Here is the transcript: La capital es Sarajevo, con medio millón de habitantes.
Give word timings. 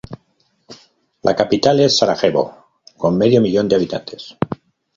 La 1.21 1.35
capital 1.35 1.79
es 1.81 1.95
Sarajevo, 1.97 2.65
con 2.97 3.19
medio 3.19 3.39
millón 3.39 3.67
de 3.67 3.75
habitantes. 3.75 4.35